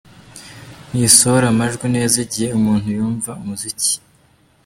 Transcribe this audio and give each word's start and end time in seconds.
Ntisohora 0.89 1.45
amajwi 1.53 1.85
neza 1.95 2.15
igihe 2.25 2.47
umuntu 2.59 2.87
yumva 2.97 3.31
umuziki. 3.41 3.93